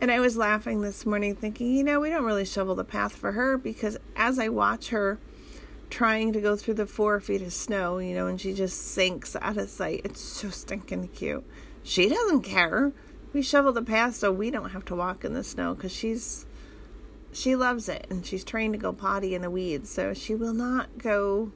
And 0.00 0.12
I 0.12 0.20
was 0.20 0.36
laughing 0.36 0.82
this 0.82 1.04
morning 1.04 1.34
thinking, 1.34 1.74
you 1.74 1.82
know, 1.82 1.98
we 1.98 2.10
don't 2.10 2.24
really 2.24 2.44
shovel 2.44 2.74
the 2.74 2.84
path 2.84 3.16
for 3.16 3.32
her 3.32 3.56
because 3.56 3.96
as 4.14 4.38
I 4.38 4.48
watch 4.48 4.90
her 4.90 5.18
trying 5.90 6.32
to 6.32 6.40
go 6.40 6.56
through 6.56 6.74
the 6.74 6.86
four 6.86 7.20
feet 7.20 7.42
of 7.42 7.52
snow, 7.52 7.98
you 7.98 8.14
know, 8.14 8.26
and 8.26 8.40
she 8.40 8.52
just 8.52 8.80
sinks 8.80 9.36
out 9.40 9.56
of 9.56 9.68
sight, 9.68 10.02
it's 10.04 10.20
so 10.20 10.50
stinking 10.50 11.08
cute. 11.08 11.44
She 11.82 12.08
doesn't 12.08 12.42
care. 12.42 12.92
We 13.32 13.42
shovel 13.42 13.72
the 13.72 13.82
path 13.82 14.16
so 14.16 14.32
we 14.32 14.50
don't 14.50 14.70
have 14.70 14.84
to 14.86 14.96
walk 14.96 15.24
in 15.24 15.34
the 15.34 15.44
snow 15.44 15.74
because 15.74 15.92
she's 15.92 16.46
she 17.30 17.54
loves 17.54 17.88
it 17.88 18.06
and 18.08 18.24
she's 18.24 18.42
trained 18.42 18.72
to 18.72 18.78
go 18.78 18.92
potty 18.92 19.34
in 19.34 19.42
the 19.42 19.50
weeds 19.50 19.90
so 19.90 20.14
she 20.14 20.34
will 20.34 20.54
not 20.54 20.96
go 20.96 21.52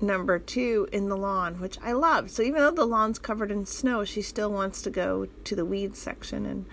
number 0.00 0.38
two 0.38 0.88
in 0.92 1.08
the 1.08 1.16
lawn 1.16 1.60
which 1.60 1.78
i 1.82 1.92
love. 1.92 2.30
So 2.30 2.42
even 2.42 2.60
though 2.60 2.70
the 2.70 2.86
lawn's 2.86 3.18
covered 3.18 3.50
in 3.50 3.66
snow 3.66 4.04
she 4.04 4.22
still 4.22 4.50
wants 4.50 4.82
to 4.82 4.90
go 4.90 5.26
to 5.26 5.56
the 5.56 5.64
weeds 5.64 5.98
section 5.98 6.46
and 6.46 6.66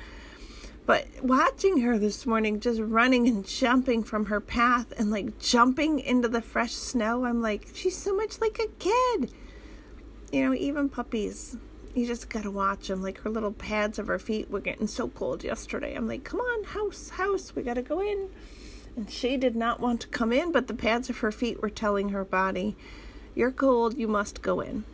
but 0.92 1.08
watching 1.24 1.80
her 1.80 1.98
this 1.98 2.26
morning 2.26 2.60
just 2.60 2.82
running 2.82 3.26
and 3.26 3.48
jumping 3.48 4.04
from 4.04 4.26
her 4.26 4.42
path 4.42 4.92
and 4.98 5.10
like 5.10 5.40
jumping 5.40 6.00
into 6.00 6.28
the 6.28 6.42
fresh 6.42 6.74
snow 6.74 7.24
i'm 7.24 7.42
like 7.42 7.70
she's 7.74 7.96
so 7.96 8.14
much 8.14 8.42
like 8.42 8.60
a 8.60 8.68
kid 8.78 9.32
you 10.34 10.44
know 10.44 10.54
even 10.54 10.90
puppies 10.90 11.56
you 11.94 12.06
just 12.06 12.30
gotta 12.30 12.50
watch 12.50 12.88
them. 12.88 13.04
Like 13.04 13.20
her 13.22 13.30
little 13.30 13.52
pads 13.52 14.00
of 14.00 14.08
her 14.08 14.20
feet 14.20 14.50
were 14.50 14.62
getting 14.62 14.88
so 14.88 15.10
cold 15.10 15.44
yesterday. 15.44 15.94
I'm 15.94 16.08
like, 16.08 16.24
come 16.24 16.40
on, 16.40 16.64
house, 16.64 17.10
house, 17.10 17.54
we 17.56 17.64
gotta 17.64 17.82
go 17.82 18.00
in. 18.00 18.30
And 18.96 19.10
she 19.10 19.38
did 19.38 19.56
not 19.56 19.80
want 19.80 20.02
to 20.02 20.08
come 20.08 20.32
in, 20.32 20.52
but 20.52 20.68
the 20.68 20.74
pads 20.74 21.10
of 21.10 21.18
her 21.18 21.32
feet 21.32 21.62
were 21.62 21.70
telling 21.70 22.10
her 22.10 22.24
body, 22.24 22.76
you're 23.36 23.52
cold, 23.52 23.98
you 23.98 24.08
must 24.08 24.42
go 24.42 24.62
in. 24.62 24.86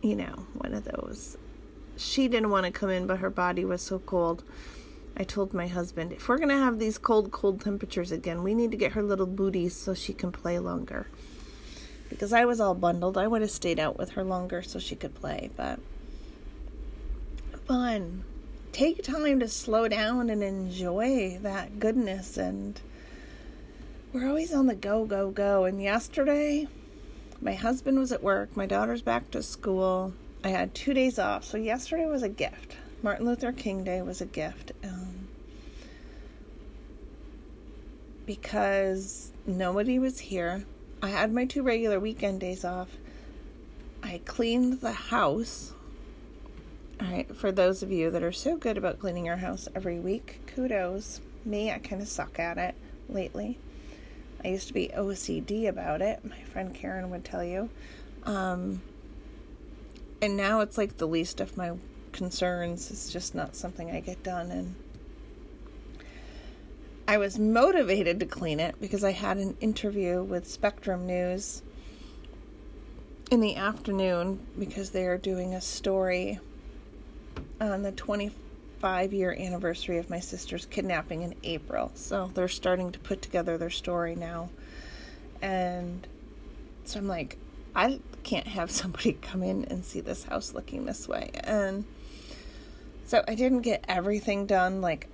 You 0.00 0.16
know, 0.16 0.46
one 0.54 0.74
of 0.74 0.84
those. 0.84 1.36
She 1.96 2.28
didn't 2.28 2.50
want 2.50 2.66
to 2.66 2.72
come 2.72 2.90
in, 2.90 3.06
but 3.06 3.18
her 3.18 3.30
body 3.30 3.64
was 3.64 3.82
so 3.82 3.98
cold. 3.98 4.42
I 5.16 5.24
told 5.24 5.52
my 5.52 5.66
husband, 5.66 6.12
if 6.12 6.28
we're 6.28 6.38
going 6.38 6.48
to 6.48 6.56
have 6.56 6.78
these 6.78 6.98
cold, 6.98 7.30
cold 7.30 7.60
temperatures 7.60 8.12
again, 8.12 8.42
we 8.42 8.54
need 8.54 8.70
to 8.70 8.76
get 8.76 8.92
her 8.92 9.02
little 9.02 9.26
booties 9.26 9.76
so 9.76 9.94
she 9.94 10.12
can 10.12 10.32
play 10.32 10.58
longer. 10.58 11.06
Because 12.08 12.32
I 12.32 12.44
was 12.44 12.60
all 12.60 12.74
bundled. 12.74 13.18
I 13.18 13.26
would 13.26 13.42
have 13.42 13.50
stayed 13.50 13.78
out 13.78 13.98
with 13.98 14.10
her 14.10 14.24
longer 14.24 14.62
so 14.62 14.78
she 14.78 14.96
could 14.96 15.14
play, 15.14 15.50
but 15.56 15.80
fun. 17.66 18.24
Take 18.72 19.02
time 19.02 19.40
to 19.40 19.48
slow 19.48 19.88
down 19.88 20.30
and 20.30 20.42
enjoy 20.42 21.38
that 21.42 21.78
goodness. 21.78 22.36
And 22.36 22.80
we're 24.12 24.28
always 24.28 24.52
on 24.52 24.66
the 24.66 24.74
go, 24.74 25.04
go, 25.04 25.30
go. 25.30 25.64
And 25.64 25.82
yesterday, 25.82 26.68
my 27.40 27.54
husband 27.54 27.98
was 27.98 28.12
at 28.12 28.22
work, 28.22 28.56
my 28.56 28.66
daughter's 28.66 29.02
back 29.02 29.30
to 29.32 29.42
school. 29.42 30.14
I 30.44 30.48
had 30.48 30.74
two 30.74 30.94
days 30.94 31.18
off. 31.18 31.44
So 31.44 31.56
yesterday 31.56 32.06
was 32.06 32.22
a 32.22 32.28
gift. 32.28 32.76
Martin 33.02 33.26
Luther 33.26 33.52
King 33.52 33.82
Day 33.84 34.00
was 34.00 34.20
a 34.20 34.26
gift. 34.26 34.72
Um, 34.84 35.01
because 38.26 39.32
nobody 39.46 39.98
was 39.98 40.18
here. 40.18 40.64
I 41.02 41.08
had 41.08 41.32
my 41.32 41.44
two 41.44 41.62
regular 41.62 41.98
weekend 41.98 42.40
days 42.40 42.64
off. 42.64 42.96
I 44.02 44.20
cleaned 44.24 44.80
the 44.80 44.92
house 44.92 45.72
all 47.02 47.10
right, 47.10 47.34
for 47.34 47.50
those 47.50 47.82
of 47.82 47.90
you 47.90 48.10
that 48.12 48.22
are 48.22 48.32
so 48.32 48.56
good 48.56 48.78
about 48.78 49.00
cleaning 49.00 49.26
your 49.26 49.36
house 49.36 49.66
every 49.74 49.98
week, 49.98 50.40
kudos. 50.46 51.20
Me, 51.44 51.72
I 51.72 51.78
kind 51.78 52.00
of 52.00 52.06
suck 52.06 52.38
at 52.38 52.58
it 52.58 52.76
lately. 53.08 53.58
I 54.44 54.48
used 54.48 54.68
to 54.68 54.74
be 54.74 54.88
OCD 54.88 55.66
about 55.66 56.00
it. 56.00 56.24
My 56.24 56.40
friend 56.42 56.72
Karen 56.72 57.10
would 57.10 57.24
tell 57.24 57.42
you. 57.42 57.70
Um, 58.22 58.82
and 60.20 60.36
now 60.36 60.60
it's 60.60 60.78
like 60.78 60.98
the 60.98 61.08
least 61.08 61.40
of 61.40 61.56
my 61.56 61.72
concerns. 62.12 62.88
It's 62.92 63.12
just 63.12 63.34
not 63.34 63.56
something 63.56 63.90
I 63.90 63.98
get 63.98 64.22
done. 64.22 64.52
And 64.52 64.76
I 67.12 67.18
was 67.18 67.38
motivated 67.38 68.20
to 68.20 68.26
clean 68.26 68.58
it 68.58 68.80
because 68.80 69.04
I 69.04 69.10
had 69.12 69.36
an 69.36 69.54
interview 69.60 70.22
with 70.22 70.48
Spectrum 70.48 71.06
News 71.06 71.60
in 73.30 73.40
the 73.40 73.56
afternoon 73.56 74.40
because 74.58 74.92
they 74.92 75.04
are 75.04 75.18
doing 75.18 75.52
a 75.52 75.60
story 75.60 76.38
on 77.60 77.82
the 77.82 77.92
25 77.92 79.12
year 79.12 79.36
anniversary 79.38 79.98
of 79.98 80.08
my 80.08 80.20
sister's 80.20 80.64
kidnapping 80.64 81.20
in 81.20 81.34
April. 81.44 81.92
So 81.94 82.30
they're 82.32 82.48
starting 82.48 82.90
to 82.92 82.98
put 82.98 83.20
together 83.20 83.58
their 83.58 83.68
story 83.68 84.14
now. 84.14 84.48
And 85.42 86.06
So 86.84 86.98
I'm 86.98 87.08
like, 87.08 87.36
I 87.76 88.00
can't 88.22 88.46
have 88.46 88.70
somebody 88.80 89.12
come 89.20 89.42
in 89.42 89.66
and 89.66 89.84
see 89.84 90.00
this 90.00 90.24
house 90.24 90.54
looking 90.54 90.86
this 90.86 91.06
way. 91.06 91.30
And 91.44 91.84
so 93.04 93.22
I 93.28 93.34
didn't 93.34 93.60
get 93.60 93.84
everything 93.86 94.46
done. 94.46 94.80
Like, 94.80 95.08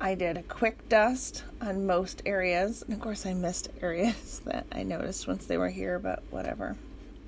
I 0.00 0.14
did 0.14 0.36
a 0.36 0.42
quick 0.44 0.88
dust 0.88 1.42
on 1.60 1.86
most 1.86 2.22
areas. 2.24 2.82
And 2.82 2.94
of 2.94 3.00
course, 3.00 3.26
I 3.26 3.34
missed 3.34 3.68
areas 3.82 4.40
that 4.44 4.66
I 4.70 4.84
noticed 4.84 5.26
once 5.26 5.46
they 5.46 5.58
were 5.58 5.70
here, 5.70 5.98
but 5.98 6.22
whatever. 6.30 6.76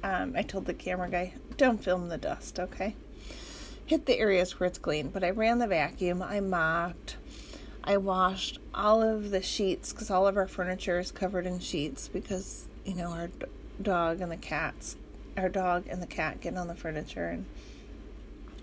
Um, 0.03 0.35
I 0.37 0.43
told 0.43 0.67
the 0.67 0.75
camera 0.75 1.11
guy, 1.11 1.35
don't 1.57 1.83
film 1.83 2.09
the 2.09 2.17
dust, 2.17 2.59
okay? 2.59 2.95
Hit 3.85 4.07
the 4.07 4.19
areas 4.19 4.59
where 4.59 4.69
it's 4.69 4.79
clean. 4.79 5.09
But 5.09 5.25
I 5.25 5.31
ran 5.31 5.59
the 5.59 5.67
vacuum, 5.67 6.23
I 6.23 6.41
mopped, 6.41 7.17
I 7.83 7.97
washed 7.97 8.59
all 8.73 9.03
of 9.03 9.31
the 9.31 9.43
sheets 9.43 9.93
because 9.93 10.11
all 10.11 10.27
of 10.27 10.37
our 10.37 10.47
furniture 10.47 10.99
is 10.99 11.11
covered 11.11 11.47
in 11.47 11.59
sheets 11.59 12.09
because, 12.09 12.67
you 12.85 12.95
know, 12.95 13.11
our 13.11 13.31
dog 13.83 14.21
and 14.21 14.31
the 14.31 14.37
cats, 14.37 14.97
our 15.37 15.49
dog 15.49 15.87
and 15.89 16.00
the 16.00 16.07
cat 16.07 16.41
get 16.41 16.57
on 16.57 16.69
the 16.69 16.75
furniture 16.75 17.29
and 17.29 17.47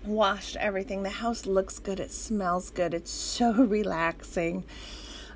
washed 0.08 0.56
everything. 0.56 1.02
The 1.02 1.10
house 1.10 1.46
looks 1.46 1.78
good, 1.78 2.00
it 2.00 2.10
smells 2.10 2.70
good, 2.70 2.94
it's 2.94 3.10
so 3.10 3.52
relaxing. 3.64 4.64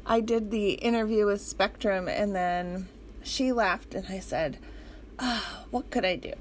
I 0.05 0.21
did 0.21 0.51
the 0.51 0.73
interview 0.73 1.27
with 1.27 1.41
Spectrum 1.41 2.09
and 2.09 2.35
then 2.35 2.89
she 3.23 3.53
left 3.53 3.95
and 3.95 4.07
I 4.09 4.19
said, 4.19 4.59
oh, 5.19 5.65
What 5.71 5.91
could 5.91 6.05
I 6.05 6.17
do? 6.17 6.33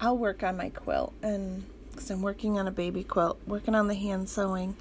I'll 0.00 0.16
work 0.18 0.42
on 0.42 0.56
my 0.56 0.70
quilt 0.70 1.12
and 1.22 1.64
because 1.90 2.10
I'm 2.10 2.22
working 2.22 2.58
on 2.58 2.66
a 2.66 2.72
baby 2.72 3.04
quilt, 3.04 3.38
working 3.46 3.74
on 3.74 3.86
the 3.86 3.94
hand 3.94 4.28
sewing. 4.28 4.76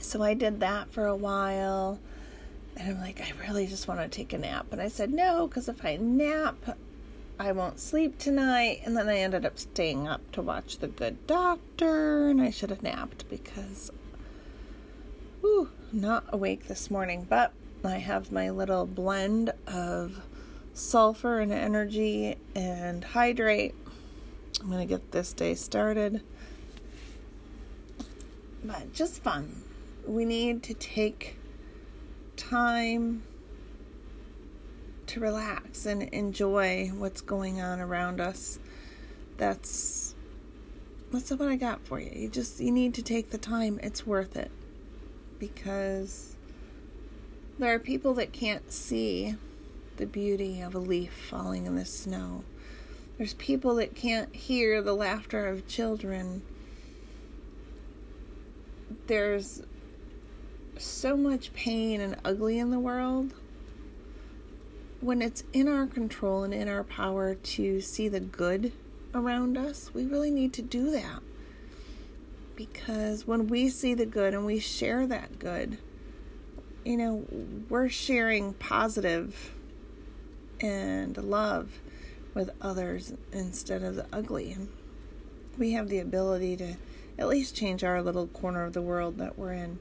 So 0.00 0.22
I 0.22 0.34
did 0.34 0.60
that 0.60 0.90
for 0.90 1.06
a 1.06 1.16
while. 1.16 1.98
And 2.76 2.90
I'm 2.90 3.00
like, 3.00 3.20
I 3.20 3.32
really 3.46 3.66
just 3.66 3.88
want 3.88 4.00
to 4.00 4.08
take 4.08 4.32
a 4.32 4.38
nap. 4.38 4.66
And 4.72 4.80
I 4.82 4.88
said, 4.88 5.12
no, 5.12 5.46
because 5.46 5.68
if 5.68 5.84
I 5.84 5.96
nap, 5.96 6.76
I 7.38 7.52
won't 7.52 7.80
sleep 7.80 8.18
tonight. 8.18 8.80
And 8.84 8.96
then 8.96 9.08
I 9.08 9.18
ended 9.18 9.44
up 9.44 9.58
staying 9.58 10.06
up 10.06 10.30
to 10.32 10.42
watch 10.42 10.78
The 10.78 10.88
Good 10.88 11.26
Doctor. 11.26 12.28
And 12.28 12.40
I 12.40 12.50
should 12.50 12.70
have 12.70 12.82
napped 12.82 13.28
because, 13.28 13.90
whew, 15.40 15.70
not 15.92 16.24
awake 16.28 16.68
this 16.68 16.90
morning. 16.90 17.26
But 17.28 17.52
I 17.84 17.98
have 17.98 18.32
my 18.32 18.50
little 18.50 18.86
blend 18.86 19.52
of 19.66 20.22
sulfur 20.72 21.40
and 21.40 21.52
energy 21.52 22.36
and 22.54 23.04
hydrate. 23.04 23.74
I'm 24.60 24.70
going 24.70 24.86
to 24.86 24.92
get 24.92 25.12
this 25.12 25.32
day 25.32 25.54
started. 25.54 26.22
But 28.62 28.94
just 28.94 29.22
fun. 29.22 29.62
We 30.06 30.24
need 30.24 30.62
to 30.64 30.74
take 30.74 31.36
time 32.36 33.24
to 35.08 35.20
relax 35.20 35.86
and 35.86 36.02
enjoy 36.02 36.90
what's 36.94 37.20
going 37.20 37.60
on 37.60 37.80
around 37.80 38.20
us. 38.20 38.58
That's 39.36 40.14
that's 41.12 41.30
what 41.30 41.48
I 41.48 41.56
got 41.56 41.86
for 41.86 42.00
you. 42.00 42.10
You 42.12 42.28
just 42.28 42.60
you 42.60 42.72
need 42.72 42.94
to 42.94 43.02
take 43.02 43.30
the 43.30 43.38
time. 43.38 43.78
It's 43.82 44.06
worth 44.06 44.36
it. 44.36 44.50
Because 45.38 46.36
there 47.58 47.72
are 47.72 47.78
people 47.78 48.14
that 48.14 48.32
can't 48.32 48.72
see 48.72 49.36
the 49.96 50.06
beauty 50.06 50.60
of 50.60 50.74
a 50.74 50.78
leaf 50.78 51.12
falling 51.12 51.66
in 51.66 51.76
the 51.76 51.84
snow. 51.84 52.42
There's 53.16 53.34
people 53.34 53.76
that 53.76 53.94
can't 53.94 54.34
hear 54.34 54.82
the 54.82 54.94
laughter 54.94 55.46
of 55.46 55.68
children. 55.68 56.42
There's 59.06 59.62
so 60.78 61.16
much 61.16 61.52
pain 61.52 62.00
and 62.00 62.16
ugly 62.24 62.58
in 62.58 62.70
the 62.70 62.80
world, 62.80 63.34
when 65.04 65.20
it's 65.20 65.44
in 65.52 65.68
our 65.68 65.86
control 65.86 66.44
and 66.44 66.54
in 66.54 66.66
our 66.66 66.82
power 66.82 67.34
to 67.34 67.78
see 67.82 68.08
the 68.08 68.20
good 68.20 68.72
around 69.14 69.58
us, 69.58 69.92
we 69.92 70.06
really 70.06 70.30
need 70.30 70.50
to 70.54 70.62
do 70.62 70.90
that. 70.90 71.20
Because 72.56 73.26
when 73.26 73.48
we 73.48 73.68
see 73.68 73.92
the 73.92 74.06
good 74.06 74.32
and 74.32 74.46
we 74.46 74.58
share 74.58 75.06
that 75.06 75.38
good, 75.38 75.76
you 76.86 76.96
know, 76.96 77.26
we're 77.68 77.90
sharing 77.90 78.54
positive 78.54 79.52
and 80.58 81.18
love 81.18 81.80
with 82.32 82.48
others 82.62 83.12
instead 83.30 83.82
of 83.82 83.96
the 83.96 84.06
ugly. 84.10 84.56
We 85.58 85.72
have 85.72 85.90
the 85.90 85.98
ability 85.98 86.56
to 86.56 86.76
at 87.18 87.28
least 87.28 87.54
change 87.54 87.84
our 87.84 88.00
little 88.00 88.28
corner 88.28 88.64
of 88.64 88.72
the 88.72 88.80
world 88.80 89.18
that 89.18 89.38
we're 89.38 89.52
in. 89.52 89.78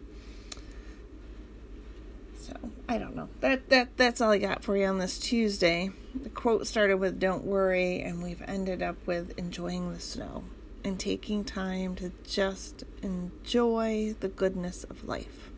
So 2.61 2.69
I 2.87 2.97
don't 2.97 3.15
know. 3.15 3.29
That 3.41 3.69
that 3.69 3.97
that's 3.97 4.21
all 4.21 4.31
I 4.31 4.37
got 4.37 4.63
for 4.63 4.77
you 4.77 4.85
on 4.85 4.99
this 4.99 5.17
Tuesday. 5.17 5.91
The 6.21 6.29
quote 6.29 6.67
started 6.67 6.97
with 6.97 7.19
"Don't 7.19 7.45
worry," 7.45 8.01
and 8.01 8.21
we've 8.21 8.41
ended 8.45 8.81
up 8.81 8.97
with 9.05 9.37
enjoying 9.37 9.93
the 9.93 9.99
snow 9.99 10.43
and 10.83 10.99
taking 10.99 11.43
time 11.43 11.95
to 11.95 12.11
just 12.27 12.83
enjoy 13.01 14.15
the 14.19 14.27
goodness 14.27 14.83
of 14.83 15.05
life. 15.05 15.49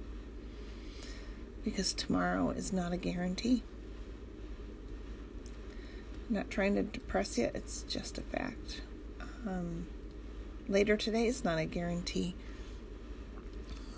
Because 1.64 1.94
tomorrow 1.94 2.52
is 2.52 2.72
not 2.72 2.94
a 2.94 2.98
guarantee. 2.98 3.64
I'm 6.30 6.36
not 6.36 6.52
trying 6.52 6.76
to 6.76 6.84
depress 6.84 7.38
you, 7.38 7.50
it's 7.54 7.84
just 7.84 8.18
a 8.18 8.22
fact. 8.22 8.82
Um, 9.48 9.88
later 10.68 10.96
today 10.96 11.28
is 11.28 11.44
not 11.44 11.58
a 11.58 11.66
guarantee. 11.66 12.36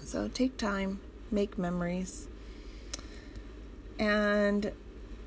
So 0.03 0.29
take 0.29 0.55
time, 0.57 1.01
make 1.29 1.57
memories, 1.57 2.27
and 3.99 4.71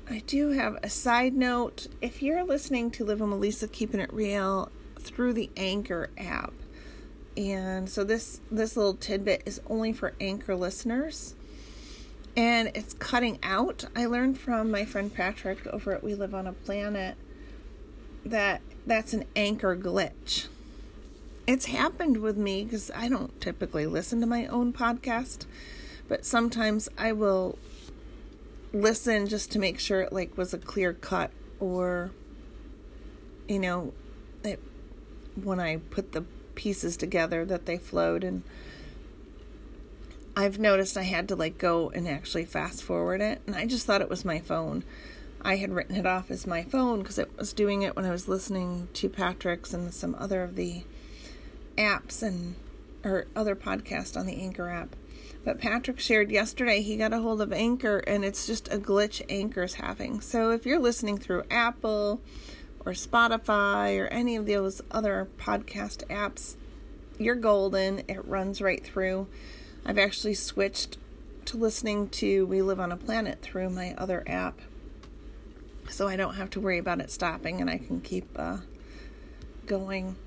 I 0.09 0.19
do 0.27 0.49
have 0.49 0.77
a 0.83 0.89
side 0.89 1.33
note. 1.33 1.87
If 2.01 2.21
you're 2.21 2.43
listening 2.43 2.91
to 2.91 3.05
Living 3.05 3.31
with 3.31 3.39
Lisa 3.39 3.67
Keeping 3.67 3.99
It 3.99 4.11
Real 4.13 4.71
through 4.99 5.33
the 5.33 5.49
Anchor 5.55 6.09
app, 6.17 6.53
and 7.37 7.89
so 7.89 8.03
this 8.03 8.41
this 8.51 8.75
little 8.75 8.95
tidbit 8.95 9.43
is 9.45 9.61
only 9.69 9.93
for 9.93 10.13
Anchor 10.19 10.55
listeners, 10.55 11.35
and 12.35 12.71
it's 12.75 12.93
cutting 12.95 13.39
out. 13.43 13.85
I 13.95 14.05
learned 14.05 14.37
from 14.39 14.71
my 14.71 14.85
friend 14.85 15.13
Patrick 15.13 15.65
over 15.67 15.93
at 15.93 16.03
We 16.03 16.15
Live 16.15 16.33
on 16.33 16.47
a 16.47 16.53
Planet 16.53 17.15
that 18.25 18.61
that's 18.85 19.13
an 19.13 19.25
anchor 19.35 19.75
glitch. 19.75 20.47
It's 21.47 21.65
happened 21.65 22.17
with 22.17 22.37
me 22.37 22.63
because 22.63 22.91
I 22.95 23.09
don't 23.09 23.39
typically 23.41 23.85
listen 23.85 24.21
to 24.21 24.27
my 24.27 24.45
own 24.47 24.73
podcast, 24.73 25.45
but 26.07 26.25
sometimes 26.25 26.87
I 26.97 27.13
will 27.13 27.57
listen 28.73 29.27
just 29.27 29.51
to 29.51 29.59
make 29.59 29.79
sure 29.79 30.01
it 30.01 30.13
like 30.13 30.37
was 30.37 30.53
a 30.53 30.57
clear 30.57 30.93
cut 30.93 31.31
or 31.59 32.11
you 33.47 33.59
know 33.59 33.93
it, 34.43 34.59
when 35.41 35.59
I 35.59 35.77
put 35.77 36.13
the 36.13 36.21
pieces 36.55 36.97
together 36.97 37.45
that 37.45 37.65
they 37.65 37.77
flowed 37.77 38.23
and 38.23 38.43
I've 40.35 40.59
noticed 40.59 40.95
I 40.95 41.03
had 41.03 41.27
to 41.29 41.35
like 41.35 41.57
go 41.57 41.89
and 41.89 42.07
actually 42.07 42.45
fast 42.45 42.83
forward 42.83 43.21
it 43.21 43.41
and 43.45 43.55
I 43.55 43.65
just 43.65 43.85
thought 43.85 44.01
it 44.01 44.09
was 44.09 44.23
my 44.23 44.39
phone. 44.39 44.83
I 45.43 45.55
had 45.55 45.71
written 45.71 45.95
it 45.95 46.05
off 46.05 46.29
as 46.29 46.45
my 46.45 46.63
phone 46.63 46.99
because 46.99 47.17
it 47.17 47.35
was 47.37 47.51
doing 47.51 47.81
it 47.81 47.95
when 47.95 48.05
I 48.05 48.11
was 48.11 48.27
listening 48.27 48.89
to 48.93 49.09
Patrick's 49.09 49.73
and 49.73 49.91
some 49.93 50.15
other 50.19 50.43
of 50.43 50.55
the 50.55 50.83
apps 51.77 52.21
and 52.21 52.55
or 53.03 53.25
other 53.35 53.55
podcast 53.55 54.15
on 54.15 54.27
the 54.27 54.39
Anchor 54.39 54.69
app. 54.69 54.95
But 55.43 55.59
Patrick 55.59 55.99
shared 55.99 56.29
yesterday 56.29 56.81
he 56.81 56.97
got 56.97 57.13
a 57.13 57.19
hold 57.19 57.41
of 57.41 57.51
Anchor 57.51 57.97
and 57.99 58.23
it's 58.23 58.45
just 58.45 58.71
a 58.71 58.77
glitch 58.77 59.21
Anchor's 59.27 59.75
having. 59.75 60.21
So 60.21 60.51
if 60.51 60.65
you're 60.65 60.79
listening 60.79 61.17
through 61.17 61.43
Apple 61.49 62.21
or 62.85 62.91
Spotify 62.93 63.99
or 63.99 64.07
any 64.07 64.35
of 64.35 64.45
those 64.45 64.81
other 64.91 65.27
podcast 65.39 66.05
apps, 66.07 66.55
you're 67.17 67.35
golden. 67.35 68.03
It 68.07 68.25
runs 68.25 68.61
right 68.61 68.83
through. 68.83 69.27
I've 69.83 69.97
actually 69.97 70.35
switched 70.35 70.97
to 71.45 71.57
listening 71.57 72.09
to 72.09 72.45
We 72.45 72.61
Live 72.61 72.79
on 72.79 72.91
a 72.91 72.97
Planet 72.97 73.41
through 73.41 73.71
my 73.71 73.95
other 73.97 74.23
app. 74.27 74.59
So 75.89 76.07
I 76.07 76.15
don't 76.15 76.35
have 76.35 76.51
to 76.51 76.59
worry 76.59 76.77
about 76.77 77.01
it 77.01 77.09
stopping 77.09 77.59
and 77.61 77.69
I 77.69 77.79
can 77.79 77.99
keep 77.99 78.27
uh, 78.35 78.57
going. 79.65 80.17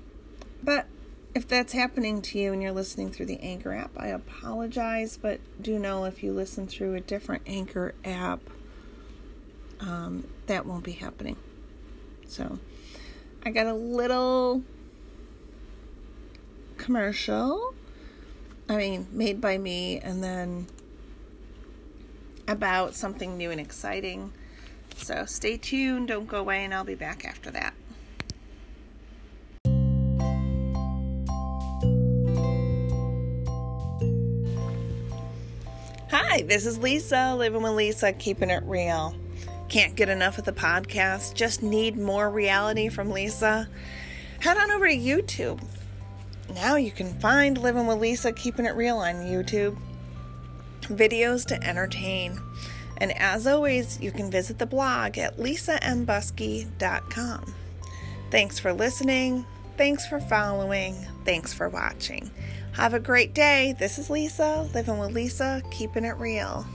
But 0.61 0.87
if 1.35 1.45
that's 1.45 1.73
happening 1.73 2.21
to 2.21 2.39
you 2.39 2.53
and 2.53 2.63
you're 2.63 2.71
listening 2.71 3.11
through 3.11 3.25
the 3.25 3.39
Anchor 3.41 3.73
app, 3.73 3.91
I 3.97 4.07
apologize, 4.07 5.17
but 5.21 5.41
do 5.61 5.77
know 5.77 6.05
if 6.05 6.23
you 6.23 6.31
listen 6.31 6.65
through 6.65 6.95
a 6.95 7.01
different 7.01 7.43
Anchor 7.45 7.93
app, 8.05 8.39
um, 9.81 10.25
that 10.47 10.65
won't 10.65 10.85
be 10.85 10.93
happening. 10.93 11.35
So, 12.25 12.57
I 13.43 13.51
got 13.51 13.67
a 13.67 13.73
little 13.73 14.63
commercial, 16.77 17.75
I 18.69 18.77
mean, 18.77 19.07
made 19.11 19.41
by 19.41 19.57
me, 19.57 19.99
and 19.99 20.23
then 20.23 20.67
about 22.47 22.95
something 22.95 23.35
new 23.35 23.51
and 23.51 23.59
exciting. 23.59 24.31
So, 24.95 25.25
stay 25.25 25.57
tuned, 25.57 26.07
don't 26.07 26.27
go 26.27 26.39
away, 26.39 26.63
and 26.63 26.73
I'll 26.73 26.85
be 26.85 26.95
back 26.95 27.25
after 27.25 27.51
that. 27.51 27.73
Hi, 36.35 36.41
this 36.41 36.65
is 36.65 36.77
Lisa, 36.77 37.33
living 37.37 37.61
with 37.61 37.75
Lisa, 37.75 38.11
keeping 38.11 38.49
it 38.49 38.61
real. 38.65 39.15
Can't 39.69 39.95
get 39.95 40.09
enough 40.09 40.37
of 40.37 40.43
the 40.43 40.51
podcast? 40.51 41.33
Just 41.33 41.63
need 41.63 41.97
more 41.97 42.29
reality 42.29 42.89
from 42.89 43.09
Lisa? 43.09 43.69
Head 44.41 44.57
on 44.57 44.69
over 44.69 44.85
to 44.85 44.93
YouTube. 44.93 45.63
Now 46.53 46.75
you 46.75 46.91
can 46.91 47.17
find 47.21 47.57
Living 47.57 47.87
with 47.87 47.99
Lisa 47.99 48.33
Keeping 48.33 48.65
It 48.65 48.75
Real 48.75 48.97
on 48.97 49.15
YouTube. 49.15 49.77
Videos 50.81 51.45
to 51.45 51.63
entertain. 51.63 52.37
And 52.97 53.17
as 53.17 53.47
always, 53.47 53.97
you 54.01 54.11
can 54.11 54.29
visit 54.29 54.59
the 54.59 54.65
blog 54.65 55.17
at 55.17 55.37
lisambusky.com. 55.37 57.55
Thanks 58.29 58.59
for 58.59 58.73
listening. 58.73 59.45
Thanks 59.77 60.07
for 60.07 60.21
following. 60.21 60.95
Thanks 61.25 61.53
for 61.53 61.67
watching. 61.67 62.31
Have 62.73 62.93
a 62.93 62.99
great 62.99 63.33
day. 63.33 63.75
This 63.77 63.97
is 63.97 64.09
Lisa, 64.09 64.69
living 64.73 64.97
with 64.99 65.11
Lisa, 65.11 65.61
keeping 65.69 66.05
it 66.05 66.15
real. 66.17 66.65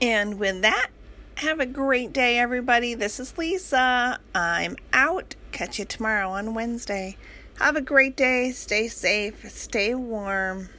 And 0.00 0.38
with 0.38 0.62
that, 0.62 0.88
have 1.36 1.60
a 1.60 1.66
great 1.66 2.12
day, 2.12 2.38
everybody. 2.38 2.94
This 2.94 3.20
is 3.20 3.36
Lisa. 3.36 4.18
I'm 4.34 4.76
out. 4.92 5.34
Catch 5.52 5.78
you 5.78 5.84
tomorrow 5.84 6.30
on 6.30 6.54
Wednesday. 6.54 7.16
Have 7.58 7.76
a 7.76 7.80
great 7.82 8.16
day. 8.16 8.52
Stay 8.52 8.88
safe. 8.88 9.50
Stay 9.50 9.94
warm. 9.94 10.70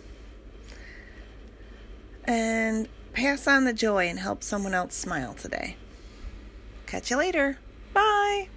And 2.25 2.89
pass 3.13 3.47
on 3.47 3.65
the 3.65 3.73
joy 3.73 4.07
and 4.07 4.19
help 4.19 4.43
someone 4.43 4.73
else 4.73 4.95
smile 4.95 5.35
today. 5.35 5.77
Catch 6.93 7.09
you 7.09 7.17
later. 7.17 7.57
Bye. 7.95 8.49